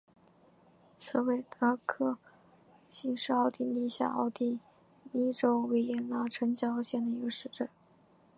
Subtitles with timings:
[0.97, 2.17] 茨韦尔法克
[2.89, 4.59] 兴是奥地利下奥地
[5.11, 7.69] 利州维也纳城郊县的一个市镇。